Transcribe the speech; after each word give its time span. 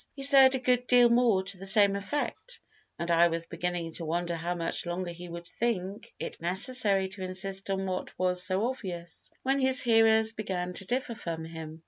He 0.15 0.23
said 0.23 0.55
a 0.55 0.59
good 0.59 0.87
deal 0.87 1.09
more 1.09 1.43
to 1.43 1.57
the 1.59 1.67
same 1.67 1.95
effect, 1.95 2.59
and 2.97 3.11
I 3.11 3.27
was 3.27 3.45
beginning 3.45 3.91
to 3.93 4.03
wonder 4.05 4.35
how 4.35 4.55
much 4.55 4.87
longer 4.87 5.11
he 5.11 5.29
would 5.29 5.45
think 5.45 6.11
it 6.17 6.41
necessary 6.41 7.07
to 7.09 7.21
insist 7.21 7.69
on 7.69 7.85
what 7.85 8.17
was 8.17 8.41
so 8.43 8.65
obvious, 8.67 9.29
when 9.43 9.59
his 9.59 9.79
hearers 9.81 10.33
began 10.33 10.73
to 10.73 10.85
differ 10.87 11.13
from 11.13 11.45
him. 11.45 11.79